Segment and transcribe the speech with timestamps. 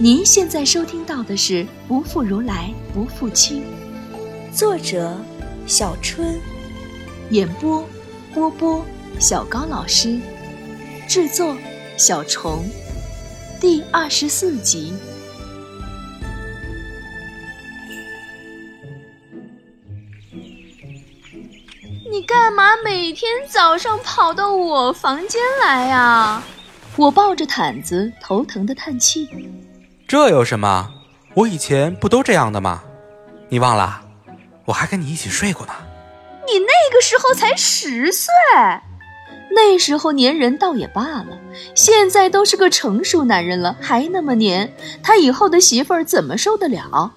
[0.00, 3.64] 您现在收听到的是《不负如来不负卿》，
[4.56, 5.18] 作者
[5.66, 6.38] 小春，
[7.30, 7.84] 演播
[8.32, 8.86] 波波、
[9.18, 10.16] 小高老师，
[11.08, 11.56] 制作
[11.96, 12.64] 小虫，
[13.60, 14.92] 第二十四集。
[22.08, 26.44] 你干嘛每天早上跑到我房间来啊？
[26.94, 29.28] 我抱着毯子，头疼的叹气。
[30.08, 30.90] 这有什么？
[31.34, 32.82] 我以前不都这样的吗？
[33.50, 34.00] 你忘了？
[34.64, 35.72] 我还跟你一起睡过呢。
[36.46, 38.32] 你那个时候才十岁，
[39.50, 41.38] 那时候粘人倒也罢了，
[41.74, 44.70] 现在都是个成熟男人了，还那么粘，
[45.02, 47.12] 他以后的媳妇儿怎么受得了？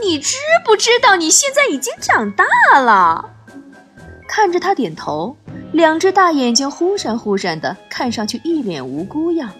[0.00, 2.44] 你知不知道你现在已经长大
[2.78, 3.28] 了？
[4.28, 5.36] 看着他点头。
[5.72, 9.50] 两只大眼睛忽闪忽闪的，看上去一脸无辜样，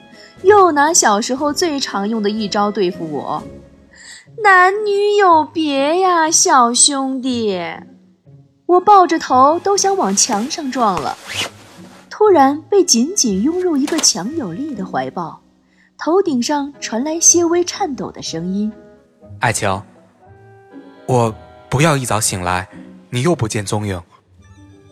[0.43, 3.43] 又拿小时候最常用的一招对付我。
[4.43, 7.61] 男女有别呀，小兄弟！
[8.67, 11.19] 我抱着头都想往墙上撞了，
[12.09, 15.43] 突然被紧紧拥入一个强有力的怀抱，
[15.99, 18.73] 头顶上传来些微颤抖的声音
[19.41, 19.83] ：“爱情，
[21.07, 21.35] 我
[21.69, 22.69] 不要一早醒来，
[23.11, 24.01] 你又不见踪影，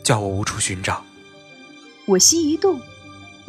[0.03, 1.03] 叫我无处寻找。”
[2.05, 2.81] 我心一动，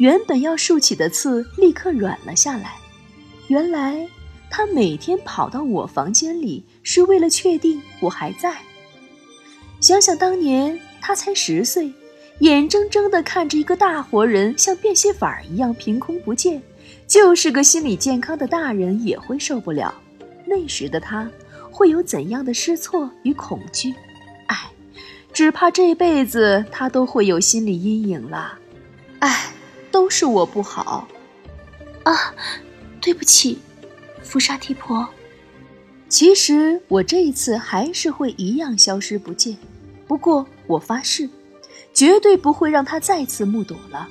[0.00, 2.72] 原本要竖起的刺立刻软了下来。
[3.48, 4.08] 原来
[4.50, 8.56] 他每天跑到我房间里是为了确定我还在。
[9.78, 11.92] 想想当年他才十岁，
[12.38, 16.62] 眼睁睁地看着一个大活人像变戏法一样凭空不见，
[17.06, 19.94] 就是个心理健康的大人也会受不了。
[20.46, 21.30] 那时的他
[21.70, 23.94] 会有怎样的失措与恐惧？
[24.46, 24.70] 唉
[25.32, 28.58] 只怕这辈子他都会有心理阴影了，
[29.20, 29.52] 唉，
[29.90, 31.06] 都是我不好，
[32.04, 32.34] 啊，
[33.00, 33.60] 对不起，
[34.22, 35.08] 福沙提婆。
[36.08, 39.56] 其实我这一次还是会一样消失不见，
[40.06, 41.28] 不过我发誓，
[41.94, 44.08] 绝对不会让他再次目睹了。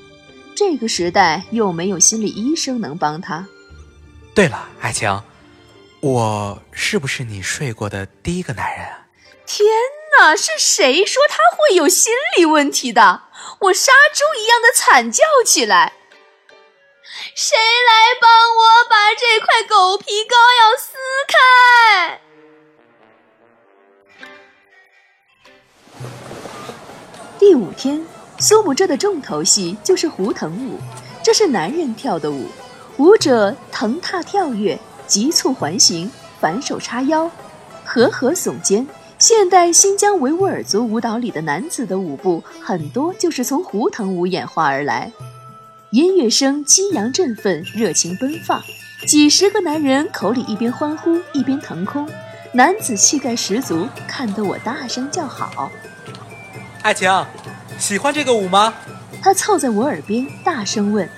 [0.55, 3.47] 这个时代又没有心理医生能帮他。
[4.33, 5.21] 对了，爱情，
[6.01, 9.07] 我是不是你睡过的第一个男人啊？
[9.45, 9.65] 天！
[10.19, 13.21] 哪是谁说他会有心理问题的？
[13.59, 15.91] 我杀猪一样的惨叫起来。
[17.35, 20.95] 谁来帮我把这块狗皮膏药撕
[21.27, 22.21] 开？
[27.37, 28.05] 第五天，
[28.39, 30.79] 苏姆这的重头戏就是胡腾舞，
[31.21, 32.47] 这是男人跳的舞，
[32.97, 36.09] 舞者腾踏跳跃，急促环形，
[36.39, 37.29] 反手叉腰，
[37.83, 38.87] 合合耸肩。
[39.19, 45.11] 现代新疆维吾尔族舞蹈里的男子的舞步，很多就是从胡腾舞演化而来。
[45.89, 48.63] 音乐声激扬振奋，热情奔放，
[49.05, 52.09] 几十个男人口里一边欢呼一边腾空，
[52.53, 55.69] 男子气概十足，看得我大声叫好。
[56.81, 57.11] 爱情，
[57.77, 58.73] 喜欢这个舞吗？
[59.21, 61.09] 他凑在我耳边大声问。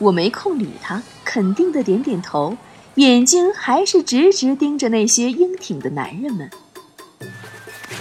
[0.00, 2.56] 我没空理他，肯定的点点头，
[2.96, 6.50] 眼睛还是直直盯着那些英挺的男人们。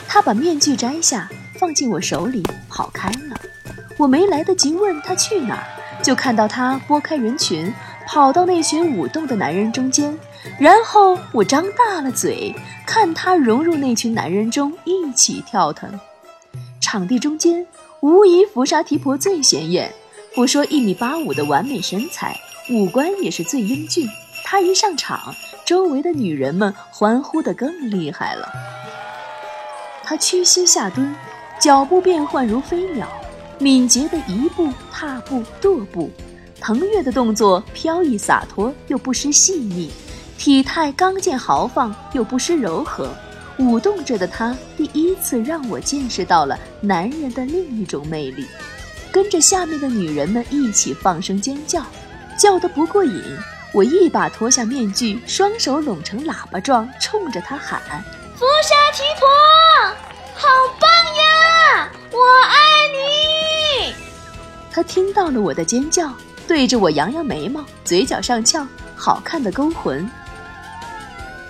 [0.08, 1.30] 他把面具摘下，
[1.60, 3.40] 放进我手里，跑开了。
[3.98, 5.68] 我没来得及问他去哪儿，
[6.04, 7.72] 就看到他拨开人群，
[8.08, 10.18] 跑到那群舞动的男人中间。
[10.60, 16.00] 然后我张大了嘴，看他融入那群男人中，一起跳腾。
[16.80, 17.66] 场地中间，
[18.00, 19.92] 无疑福沙提婆最显眼。
[20.34, 24.08] 不说一米八五的完美身材，五官也是最英俊。
[24.46, 25.34] 他一上场，
[25.66, 28.48] 周围的女人们欢呼得更厉害了。
[30.10, 31.14] 他屈膝下蹲，
[31.60, 33.06] 脚步变换如飞鸟，
[33.60, 36.10] 敏捷的一步踏步跺步，
[36.62, 39.92] 腾跃的动作飘逸洒脱又不失细腻，
[40.38, 43.14] 体态刚健豪放又不失柔和。
[43.58, 48.48] 舞动着的他，第一次让我见识到了男人的另一种魅力。
[49.12, 51.86] 跟着下面的女人们一起放声尖叫，
[52.40, 53.22] 叫得不过瘾，
[53.74, 57.82] 我一把脱下面具，双手拢成喇叭状，冲着他喊。
[58.38, 59.28] 福沙提婆，
[60.38, 60.48] 好
[60.80, 61.92] 棒呀！
[62.12, 62.54] 我爱
[62.94, 63.96] 你。
[64.72, 66.14] 他听到了我的尖叫，
[66.48, 68.64] 对着我扬扬眉毛，嘴角上翘，
[68.96, 70.08] 好看的勾魂。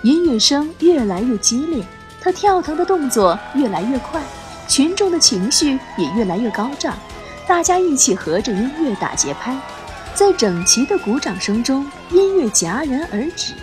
[0.04, 1.84] 音乐声越来越激烈，
[2.22, 4.22] 他跳腾的动作越来越快，
[4.69, 6.98] 群众的情绪也越来越高涨，
[7.45, 9.54] 大家一起合着音乐打节拍，
[10.13, 13.54] 在整齐的鼓掌声中，音乐戛然而止。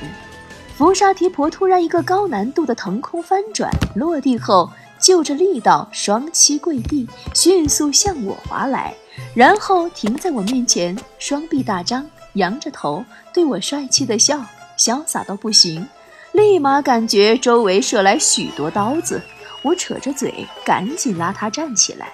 [0.76, 4.68] 福沙提婆突然一个高难度的腾空翻转，落地后
[5.00, 8.94] 就着力道双膝跪地，迅速向我滑来，
[9.34, 14.44] 然后停在我面前，双臂大张，扬着头对我帅气的笑。
[14.76, 15.86] 潇洒到不行，
[16.32, 19.22] 立马感觉周围射来许多刀子。
[19.62, 22.12] 我扯着嘴，赶紧拉他站起来。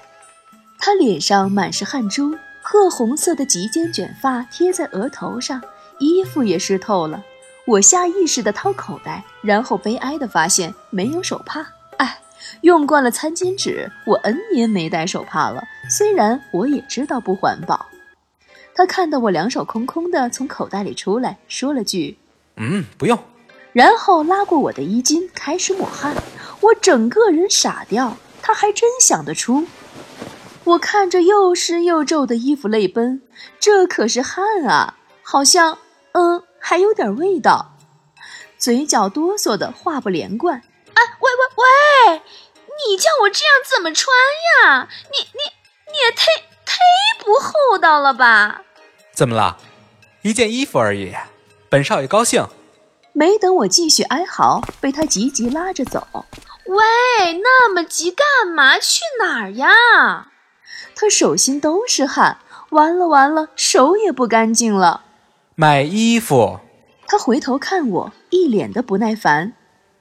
[0.78, 5.62] 他脸上满是汗珠，褐红色的及肩卷发贴在额头上，
[5.98, 7.24] 衣服也湿透了。
[7.66, 11.66] 我下意识地掏口袋，然后悲哀地发现没有手帕。
[12.52, 15.64] 哎，用惯了餐巾纸，我 N 年没戴手帕了。
[15.88, 17.87] 虽然我也知道不环保。
[18.75, 22.19] 他看到我两手空空的从口袋里出来，说了句
[22.56, 23.19] ：“嗯，不用。”
[23.73, 26.14] 然后拉过我的衣襟，开始抹汗。
[26.61, 29.67] 我整个人傻掉，他还真想得出。
[30.64, 33.23] 我看着又湿又皱的衣服泪奔，
[33.58, 35.79] 这可是汗啊，好像，
[36.12, 37.76] 嗯，还有点味道，
[38.58, 40.56] 嘴角哆嗦的话不连贯。
[40.56, 41.64] 哎，喂喂喂，
[42.90, 44.08] 你叫我这样怎么穿
[44.64, 44.88] 呀？
[45.12, 46.26] 你你你也忒
[46.66, 48.62] 忒不厚道了吧？
[49.14, 49.58] 怎么了？
[50.22, 51.14] 一件衣服而已，
[51.69, 52.48] 本少爷高兴。
[53.12, 56.26] 没等我继续哀嚎，被他急急拉着走。
[56.66, 58.76] 喂，那么急干嘛？
[58.76, 60.32] 去哪儿呀？
[60.96, 62.38] 他手心都是汗，
[62.70, 65.04] 完了完了，手也不干净了。
[65.54, 66.58] 买衣服。
[67.06, 69.52] 他回头看我，一脸的不耐烦。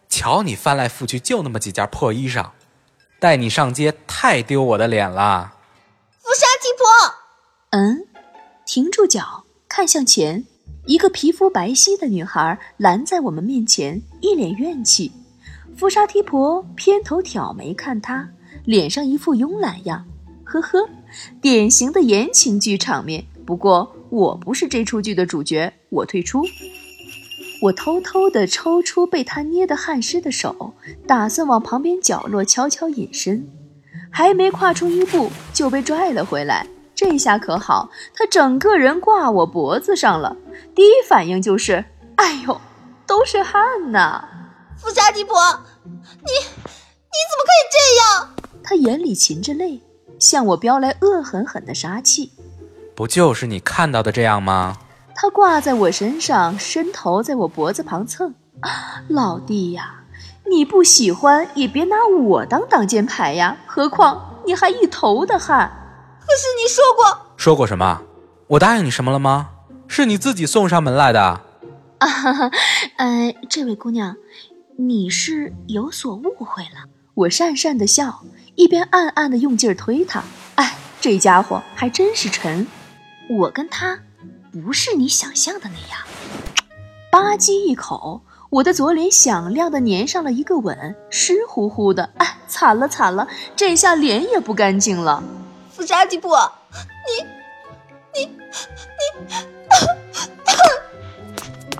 [0.08, 2.50] 瞧你翻来覆去就那么几件破衣裳，
[3.20, 5.54] 带你上街太丢我的脸了。
[6.20, 6.88] 福沙提婆。
[7.72, 8.08] 嗯，
[8.66, 10.46] 停住脚，看向前。
[10.86, 15.12] 一个皮肤白皙的女孩拦在我们面前，一脸怨气。
[15.78, 18.28] 富沙提婆偏头挑眉看她，
[18.66, 20.08] 脸上一副慵懒样。
[20.44, 20.90] 呵呵，
[21.42, 23.24] 典型的言情剧场面。
[23.46, 26.44] 不过我不是这出剧的主角，我退出。
[27.62, 30.74] 我偷偷地抽出被他捏得汗湿的手，
[31.06, 33.48] 打算往旁边角落悄悄隐身，
[34.10, 36.66] 还没跨出一步就被拽了回来。
[36.96, 40.36] 这下可好，他整个人挂我脖子上了。
[40.76, 41.86] 第一反应就是，
[42.16, 42.60] 哎呦，
[43.06, 44.24] 都是汗呐！
[44.78, 45.38] 富家地婆，
[45.84, 48.30] 你你怎么可以这样？
[48.64, 49.82] 他眼里噙着泪，
[50.20, 52.32] 向我飙来恶狠狠的杀气。
[52.96, 54.78] 不就是你看到的这样吗？
[55.22, 58.34] 他挂在我身上，伸头在我脖子旁蹭。
[59.10, 60.06] 老弟呀，
[60.50, 63.58] 你不喜欢也别拿我当挡箭牌呀！
[63.66, 65.70] 何况你还一头的汗。
[66.22, 68.02] 可是你说过，说过什么？
[68.48, 69.50] 我答应你什么了吗？
[69.90, 71.22] 是你自己送上门来的。
[71.98, 72.08] 啊，
[72.96, 74.16] 呃，这位姑娘，
[74.78, 76.88] 你是有所误会了。
[77.14, 78.24] 我讪讪的笑，
[78.56, 80.24] 一边暗暗的用劲儿推他。
[80.56, 82.66] 哎，这家伙还真是沉。
[83.30, 84.00] 我跟他
[84.52, 86.00] 不是你想象的那样。
[87.12, 92.10] 吧唧一口，我的左脸响亮的粘上了一个吻，湿乎乎的。
[92.18, 95.24] 哎，惨了惨了，这下脸也不干净了。
[95.72, 96.52] 富沙提婆，
[97.08, 97.26] 你，
[98.20, 98.26] 你，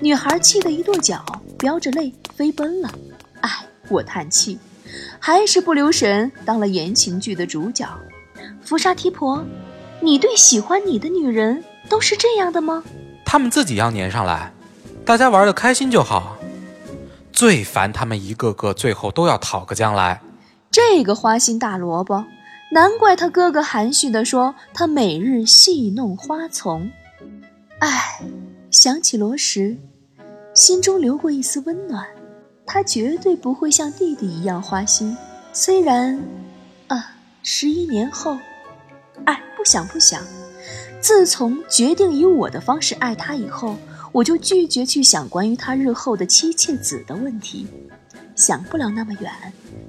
[0.08, 1.24] 女孩气得一跺脚，
[1.58, 2.90] 飙着泪飞奔了。
[3.40, 3.50] 哎，
[3.88, 4.58] 我叹气，
[5.18, 7.86] 还是不留神当了言情剧的主角。
[8.62, 9.44] 福沙提婆，
[10.00, 12.82] 你对喜欢你的女人都是这样的吗？
[13.26, 14.52] 他们自己要粘上来，
[15.04, 16.38] 大家玩的开心就好。
[17.32, 20.22] 最烦他们一个个最后都要讨个将来。
[20.70, 22.24] 这个花心大萝卜。
[22.72, 26.88] 难怪他哥哥含蓄地说：“他每日戏弄花丛。”
[27.80, 28.20] 唉，
[28.70, 29.76] 想起罗什，
[30.54, 32.06] 心中流过一丝温暖。
[32.64, 35.16] 他绝对不会像弟弟一样花心。
[35.52, 36.22] 虽然，
[36.86, 38.38] 啊，十一年后，
[39.24, 40.22] 哎，不想不想。
[41.00, 43.76] 自从决定以我的方式爱他以后，
[44.12, 47.66] 我就拒绝去想关于他日后的妻妾子的问题。
[48.36, 49.32] 想不了那么远，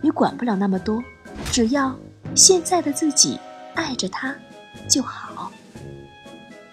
[0.02, 1.04] 也管不了那么多，
[1.52, 1.96] 只要。
[2.34, 3.38] 现在的自己
[3.76, 4.34] 爱着他
[4.88, 5.52] 就好。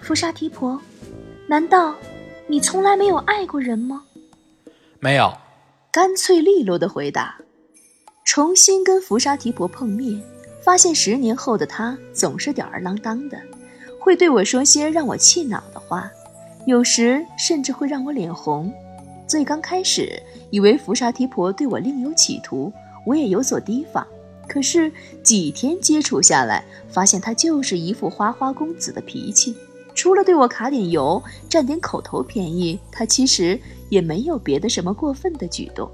[0.00, 0.80] 福沙提婆，
[1.48, 1.96] 难道
[2.46, 4.04] 你从来没有爱过人吗？
[5.00, 5.36] 没有。
[5.90, 7.36] 干脆利落的回答。
[8.24, 10.22] 重新跟福沙提婆碰面，
[10.62, 13.36] 发现十年后的他总是吊儿郎当的，
[14.08, 16.10] 会对我说些让我气恼的话，
[16.64, 18.72] 有时甚至会让我脸红。
[19.26, 22.72] 最刚开始以为福沙提婆对我另有企图，
[23.04, 24.06] 我也有所提防。
[24.48, 24.90] 可是
[25.22, 29.54] 几天接触下来，发现他就是一副花花公子的脾气。
[29.94, 33.60] 除了对我卡点油、占点口头便宜，他其实
[33.90, 35.86] 也没有别的什么过分的举动。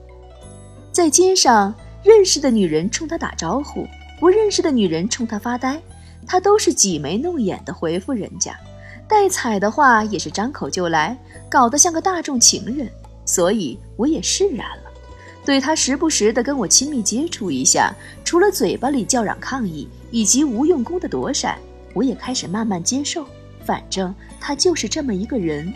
[0.92, 3.85] 在街上，认识的女人冲他打招呼，
[4.21, 5.83] 不认识的女人冲他发呆，
[6.26, 8.59] 他都是挤眉弄眼的回复人家。
[9.07, 11.16] 带彩的话也是张口就来，
[11.50, 12.90] 搞得像个大众情人。
[13.26, 14.85] 所以我也释然了。
[15.45, 21.59] 对他时不时的跟我亲密接触一下，除了嘴巴里叫嚷抗议以及无用功的躲闪，
[21.93, 23.26] 我也开始慢慢接受。
[23.64, 25.73] 反正他就是这么一个人。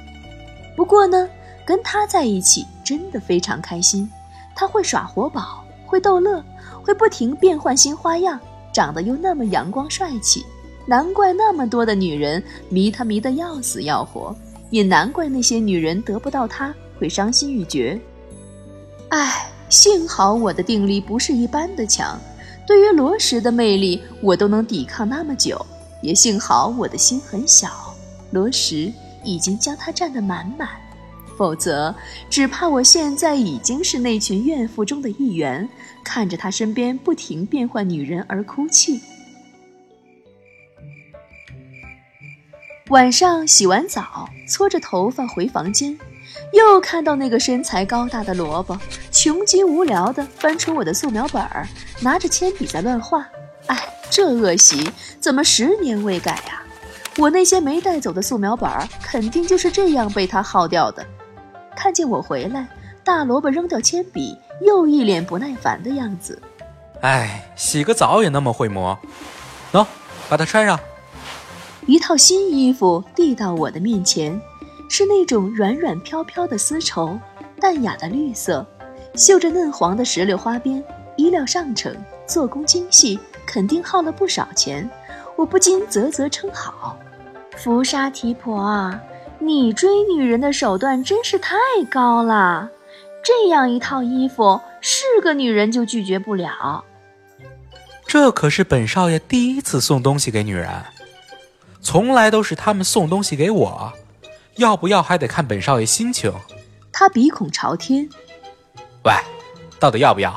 [0.76, 1.28] 不过呢，
[1.66, 4.10] 跟他在一起真的非常开心。
[4.54, 6.42] 他会耍活宝，会逗乐，
[6.82, 8.40] 会不停变换新花样，
[8.78, 10.46] 长得又那么阳光帅气，
[10.86, 14.32] 难怪那么多的女人迷他迷得要死要活，
[14.70, 18.00] 也难怪那些女人得不到他会伤心欲绝。
[19.08, 22.16] 唉，幸好我的定力不是一般的强，
[22.68, 25.60] 对于罗什的魅力我都能抵抗那么久，
[26.00, 27.68] 也幸好我的心很小，
[28.30, 28.94] 罗什
[29.24, 30.68] 已经将他占得满满。
[31.36, 31.92] 否则，
[32.30, 35.68] 只怕我现在已经是那群怨妇中的一员，
[36.04, 39.00] 看着他身边不停变换女人而哭泣。
[42.88, 45.98] 晚上洗完澡，搓着头发回房间，
[46.54, 48.78] 又看到那个身材高大的萝卜，
[49.10, 51.68] 穷极无聊地翻出我的素描本儿，
[52.00, 53.28] 拿着铅笔在乱画。
[53.66, 53.76] 哎，
[54.08, 54.90] 这恶习
[55.20, 56.62] 怎么十年未改呀？
[57.18, 61.04] 我那些没带走的素描本儿，肯定就是这样被他耗掉的。
[61.76, 62.66] 看见我回来，
[63.08, 66.38] 大萝卜扔掉铅笔，又一脸不耐烦的样子。
[67.00, 68.98] 哎，洗个澡也那么会磨，
[69.72, 69.86] 喏，
[70.28, 70.78] 把它穿上。
[71.86, 74.38] 一套新衣服递到我的面前，
[74.90, 77.18] 是那种软软飘飘的丝绸，
[77.58, 78.66] 淡雅的绿色，
[79.14, 80.84] 绣着嫩黄的石榴花边，
[81.16, 81.96] 衣料上乘，
[82.26, 84.86] 做工精细，肯定耗了不少钱。
[85.34, 86.94] 我不禁啧啧称好。
[87.56, 88.94] 福沙提婆。
[89.38, 91.54] 你追女人的手段真是太
[91.90, 92.68] 高了，
[93.28, 96.82] 这样一套衣服是个女人就拒绝不了。
[98.06, 100.82] 这可是本少爷第一次送东西给女人，
[101.82, 103.92] 从来都是他们送东西给我，
[104.56, 106.32] 要不要还得看本少爷心情。
[106.90, 108.08] 他鼻孔朝天，
[109.04, 109.12] 喂，
[109.78, 110.34] 到底要不要？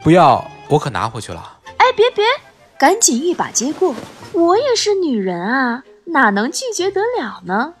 [0.00, 1.60] 不要，我可拿回去了。
[1.76, 2.24] 哎，别别，
[2.76, 3.94] 赶紧一把接过，
[4.32, 7.74] 我也是女人啊，哪能拒绝得了呢？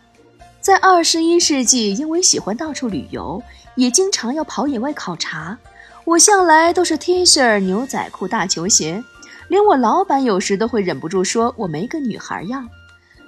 [0.60, 3.42] 在二十一世纪，因为喜欢到处旅游，
[3.76, 5.58] 也经常要跑野外考察。
[6.04, 9.02] 我向来都是 T 恤、牛仔裤、大球鞋，
[9.48, 12.68] 连我老板有时都会忍不住说我没个女孩样。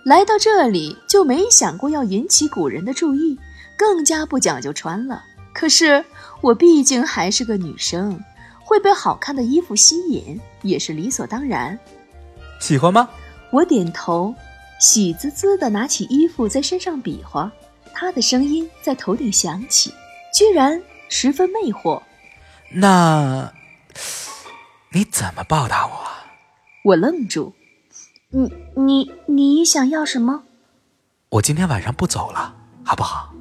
[0.05, 3.39] 来到这里就没想过要引起古人的注意，
[3.77, 5.25] 更加不讲究穿了。
[5.53, 6.05] 可是
[6.43, 8.21] 我毕竟还是个女生，
[8.63, 11.79] 会被好看的衣服吸引也是理所当然。
[12.61, 13.09] 喜欢吗？
[13.51, 14.35] 我点头。
[14.79, 17.51] 喜滋滋地拿起衣服在身上比划，
[17.95, 19.91] 他的声音在头顶响起，
[20.37, 22.03] 居然十分魅惑。
[22.71, 23.51] 那
[24.93, 25.93] 你怎么报答我？
[26.85, 27.55] 我愣住。
[28.29, 30.43] 你你你想要什么？
[31.31, 33.33] 我今天晚上不走了，好不好？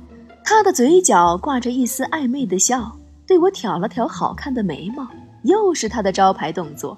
[0.46, 2.98] 他的嘴角挂着一丝暧昧的笑，
[3.28, 5.06] 对我挑了挑好看的眉毛，
[5.44, 6.98] 又是他的招牌动作。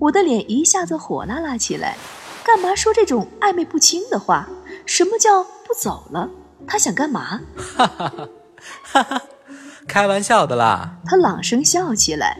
[0.00, 1.96] 我的脸一下子火辣辣起来。
[2.42, 4.48] 干嘛说这种暧昧不清的话？
[4.84, 6.28] 什么叫不走了？
[6.66, 7.40] 他想干嘛？
[7.76, 8.28] 哈哈哈，
[8.82, 9.22] 哈哈，
[9.86, 10.98] 开玩笑的啦。
[11.04, 12.38] 他朗声笑起来。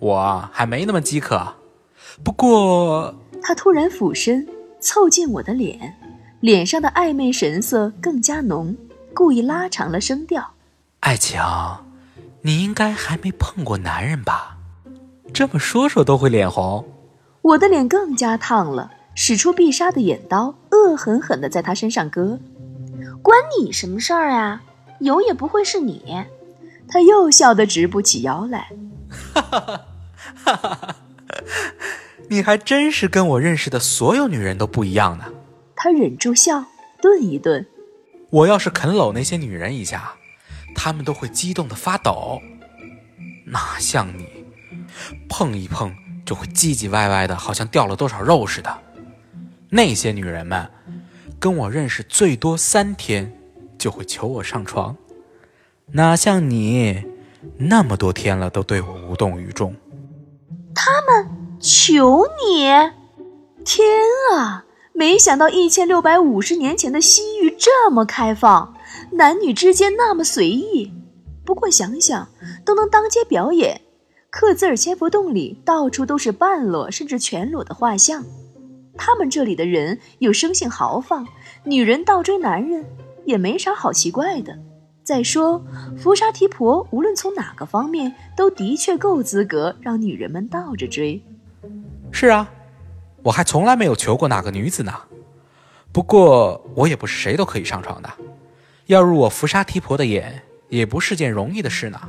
[0.00, 1.54] 我还没那么饥渴，
[2.22, 3.14] 不过……
[3.42, 4.46] 他突然俯身
[4.80, 5.94] 凑近我的脸，
[6.40, 8.76] 脸上的暧昧神色更加浓，
[9.14, 10.52] 故意拉长了声调
[11.00, 11.40] ：“爱情，
[12.42, 14.56] 你应该还没碰过男人吧？
[15.32, 16.86] 这么说说都会脸红。”
[17.42, 18.90] 我的脸更加烫了。
[19.16, 22.40] 使出必杀的眼刀，恶狠狠地在他身上割。
[23.22, 24.60] 关你什么事儿啊？
[25.00, 26.24] 有也不会是你。
[26.88, 28.68] 他又笑得直不起腰来。
[29.32, 29.86] 哈哈哈
[30.44, 30.96] 哈哈！
[32.28, 35.24] 你还真是跟我认识的所有女人都不一样呢。
[35.76, 36.64] 他忍住笑，
[37.00, 37.66] 顿一顿。
[38.30, 40.14] 我要是肯搂那些女人一下，
[40.74, 42.40] 她们都会激动的发抖。
[43.46, 44.26] 哪像你，
[45.28, 48.78] 碰一碰就会唧唧歪歪的，好像掉了多少肉似的。
[49.70, 50.70] 那些女人们，
[51.38, 53.32] 跟我认识最多三天，
[53.84, 54.96] 就会求我上床，
[55.92, 57.04] 哪像你，
[57.58, 59.74] 那么多天了都对我无动于衷。
[60.74, 61.28] 他们
[61.60, 62.64] 求你？
[63.62, 63.86] 天
[64.32, 64.64] 啊！
[64.94, 68.74] 没想到一千六百五十年前的西域这么开放，
[69.12, 70.90] 男女之间那么随意。
[71.44, 72.30] 不过想想，
[72.64, 73.82] 都能当街表演。
[74.30, 78.24] 克孜尔千佛洞里到处都是半裸甚至全裸的画像。
[78.96, 81.26] 他们这里的人又生性豪放，
[81.64, 82.86] 女人倒追男人
[83.24, 84.58] 也没啥好奇怪的。
[85.02, 85.64] 再说，
[85.98, 91.22] 福沙提婆无论从哪个方面都的确够资格让女人们倒着追。
[92.10, 92.50] 是啊，
[93.22, 94.92] 我还从来没有求过哪个女子呢。
[95.92, 98.10] 不过我也不是谁都可以上床的，
[98.86, 102.00] 要入我福沙提婆的眼也不是件容易的事呢。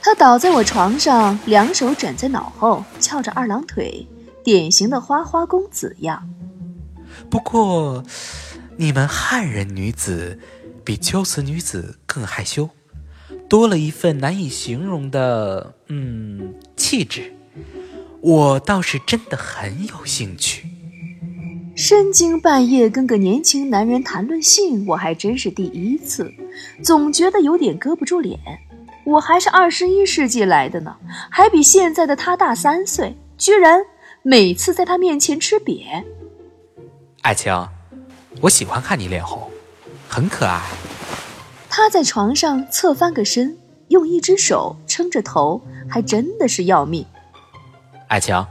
[0.00, 4.06] 他倒在我床上，两手枕在脑后，翘着二郎腿。
[4.44, 6.30] 典型的花花公子样，
[7.28, 8.04] 不过，
[8.78, 10.38] 你们汉人女子
[10.84, 12.68] 比秋瓷女子更害羞，
[13.48, 17.32] 多了一份难以形容的嗯气质。
[18.20, 20.68] 我倒是真的很有兴趣。
[21.74, 26.32] 深更半夜跟个年轻男人谈论性，我还真是第一次，
[26.82, 28.38] 总觉得有点搁不住脸。
[29.04, 30.96] 我还是二十一世纪来的呢，
[31.30, 33.80] 还比现在的他大三岁，居然
[34.22, 36.02] 每次在他面前吃瘪。
[37.22, 37.68] 爱情，
[38.40, 39.50] 我喜欢看你脸红，
[40.08, 40.62] 很可爱。
[41.68, 43.56] 他在床上侧翻个身，
[43.88, 47.04] 用一只手撑着头，还真的是要命。
[48.08, 48.46] 爱情。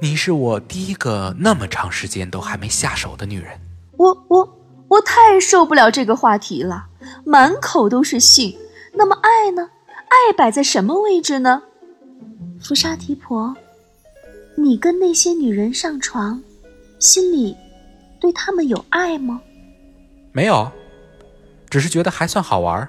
[0.00, 3.58] 你是我第一个那么长时间都还没下手的女人。
[3.96, 6.86] 我我我太受不了这个话题了，
[7.24, 8.56] 满口都是性。
[8.92, 9.70] 那么爱呢？
[10.08, 11.62] 爱摆在什么位置呢？
[12.62, 13.56] 福沙提婆，
[14.56, 16.40] 你跟那些女人上床，
[17.00, 17.56] 心里
[18.20, 19.40] 对他们有爱吗？
[20.32, 20.70] 没有，
[21.68, 22.88] 只是觉得还算好玩。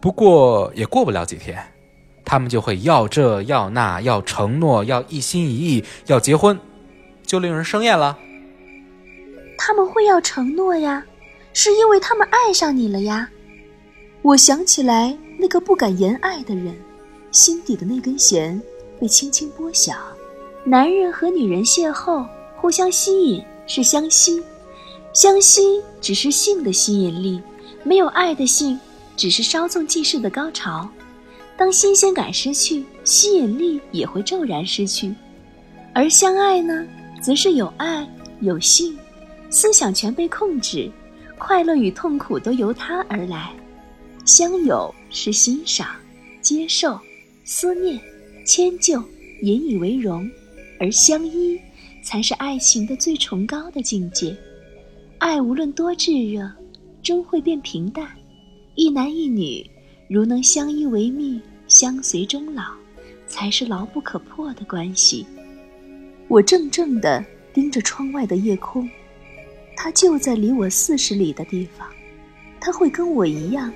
[0.00, 1.62] 不过也过不了几天。
[2.24, 6.58] 他们就会要这要那，要承诺，要一心一意，要结婚，
[7.26, 8.16] 就令人生厌了。
[9.58, 11.04] 他们会要承诺呀，
[11.52, 13.28] 是因为他们爱上你了呀。
[14.22, 16.74] 我想起来那个不敢言爱的人，
[17.32, 18.62] 心底的那根弦
[19.00, 19.98] 被轻轻拨响。
[20.64, 22.24] 男人和女人邂逅，
[22.56, 24.38] 互相吸引是相吸，
[25.14, 25.62] 相吸
[25.98, 27.40] 只是性的吸引力，
[27.82, 28.78] 没有爱的性，
[29.16, 30.86] 只是稍纵即逝的高潮。
[31.56, 35.14] 当新鲜感失去，吸引力也会骤然失去，
[35.94, 36.86] 而相爱呢，
[37.22, 38.06] 则是有爱
[38.42, 38.94] 有性，
[39.48, 40.92] 思想全被控制，
[41.38, 43.54] 快乐与痛苦都由他而来。
[44.26, 45.88] 相有是欣赏、
[46.42, 47.00] 接受、
[47.46, 47.98] 思念、
[48.44, 49.02] 迁就，
[49.40, 50.30] 引以为荣，
[50.78, 51.58] 而相依
[52.02, 54.36] 才是爱情的最崇高的境界。
[55.18, 56.50] 爱无论多炙热，
[57.02, 58.08] 终会变平淡。
[58.74, 59.64] 一男一女
[60.08, 61.40] 如能相依为命。
[61.68, 62.64] 相随终老，
[63.26, 65.24] 才是牢不可破的关系。
[66.28, 68.86] 我怔怔地盯着窗外的夜空，
[69.74, 71.88] 他就在离我四十里的地方。
[72.60, 73.72] 他会跟我一样，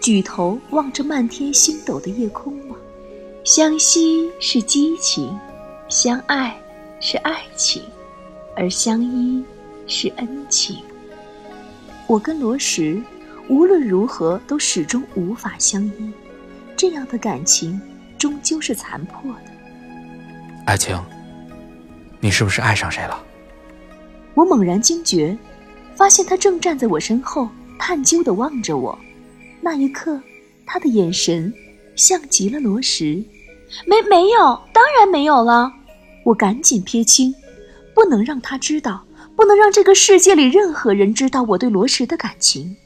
[0.00, 2.76] 举头望着漫天星斗的夜空吗？
[3.44, 5.38] 相惜是激情，
[5.90, 6.58] 相爱
[7.06, 7.82] 是爱情，
[8.56, 9.44] 而相依
[9.86, 10.78] 是恩情。
[12.06, 13.04] 我跟罗什
[13.46, 16.10] 无论如何都始终无法相依。
[16.74, 17.78] 这样的感情
[18.16, 19.50] 终究是残破的。
[20.64, 20.98] 爱情，
[22.20, 23.22] 你是不是爱上谁了？
[24.32, 25.36] 我猛然惊觉，
[25.94, 28.98] 发现他正站在我身后，探究的望着我。
[29.60, 30.18] 那一刻，
[30.64, 31.52] 他的眼神
[31.96, 33.22] 像极了罗什。
[33.84, 35.70] 没没有，当然没有了。
[36.24, 37.34] 我赶紧撇清，
[37.94, 39.04] 不能让他知道，
[39.36, 42.76] 不能让这个世界里任何人知道我对罗石的感情。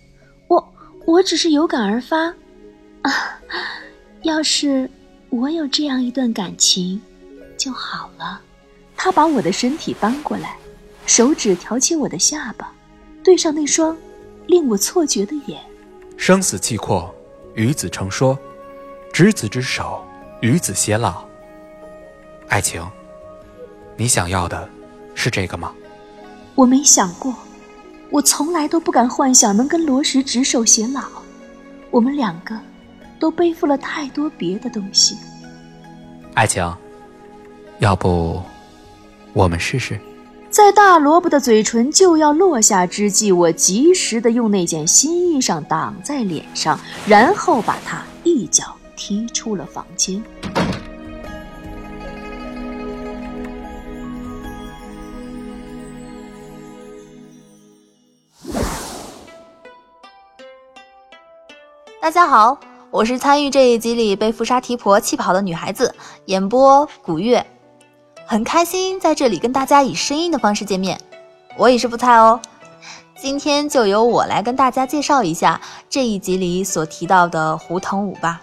[0.49, 0.73] 我
[1.07, 2.35] 我只是有感而发。
[3.03, 3.41] 啊，
[4.23, 4.91] 要是
[5.31, 7.01] 我有这样一段感情，
[7.57, 8.41] 就好了。
[8.97, 10.57] 他把我的身体搬过来，
[11.07, 12.73] 手指挑起我的下巴，
[13.23, 13.97] 对上那双
[14.49, 15.61] 令我错觉的眼。
[16.17, 17.15] 生死契阔，
[17.55, 18.37] 与子成说，
[19.13, 20.05] 执子之手，
[20.41, 21.25] 与子偕老。
[22.49, 22.85] 爱情，
[23.99, 24.67] 你想要的
[25.15, 25.73] 是这个吗？
[26.55, 27.35] 我没想过，
[28.11, 31.03] 我从来都不敢幻想能跟罗什执手偕老。
[31.91, 32.59] 我们两个。
[33.21, 35.17] 都背负了太多别的东西。
[36.35, 36.73] 爱情，
[37.81, 38.41] 要不
[39.33, 39.99] 我们试试？
[40.51, 50.23] 在大萝卜的嘴唇就要落下之际，我及时的用那件新衣裳挡在脸上，然后把他一脚踢出了房间。
[62.09, 62.59] 大家好。
[62.91, 65.95] 我是参与这一集里被富沙提婆气跑的女孩子，
[66.25, 67.47] 演播古月，
[68.25, 70.99] 很开心在这里跟大家以声音的方式见面。
[71.59, 72.41] 我也是不菜哦，
[73.21, 78.41] 今天就由我来跟大家介绍一下这一集里所提到的胡腾武吧。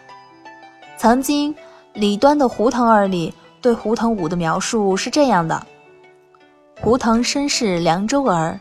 [0.96, 1.56] 曾经
[1.94, 5.66] 李端的《胡腾儿》里对胡腾武的描述是这样的：
[6.82, 8.60] 胡腾身是凉州儿，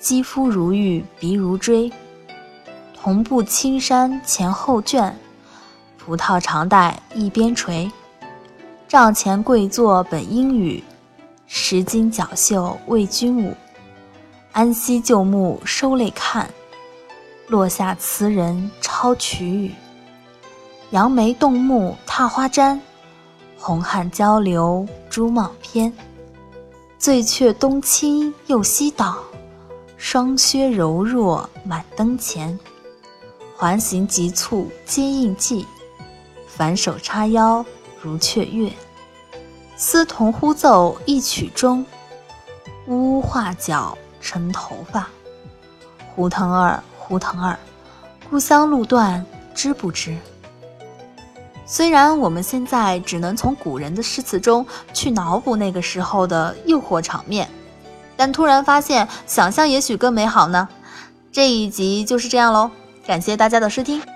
[0.00, 1.88] 肌肤如玉，鼻如锥。
[3.04, 5.14] 红布青衫前后卷，
[5.98, 7.92] 葡萄长带一边垂。
[8.88, 10.82] 帐前跪坐本应语，
[11.46, 13.54] 十金角绣为君舞。
[14.52, 16.48] 安息旧木收泪看，
[17.46, 19.74] 落下词人抄曲语。
[20.88, 22.80] 杨眉动目踏花毡，
[23.58, 25.92] 红汗交流朱帽偏。
[26.98, 29.18] 醉却东倾又西倒，
[29.98, 32.58] 霜靴柔弱满灯前，
[33.56, 35.64] 环形急促皆应季，
[36.48, 37.64] 反手叉腰
[38.00, 38.72] 如雀跃。
[39.76, 41.86] 丝童忽奏一曲终，
[42.86, 45.08] 呜呜画角成头发。
[46.14, 47.58] 胡腾儿，胡腾儿，
[48.28, 50.16] 故乡路断知不知？
[51.64, 57.48] 虽然我们现在只能从古人的诗词中去脑补那个时候的诱惑场面，
[58.16, 60.68] 但突然发现，想象也许更美好呢。
[61.32, 62.70] 这一集就是这样喽，
[63.06, 64.13] 感谢大家的收听。